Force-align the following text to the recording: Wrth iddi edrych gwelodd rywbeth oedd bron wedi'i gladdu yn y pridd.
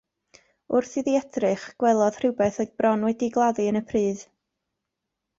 Wrth 0.77 0.93
iddi 1.01 1.11
edrych 1.17 1.65
gwelodd 1.83 2.17
rywbeth 2.23 2.57
oedd 2.63 2.71
bron 2.83 3.05
wedi'i 3.09 3.33
gladdu 3.35 3.67
yn 3.73 3.77
y 3.81 3.83
pridd. 3.93 4.25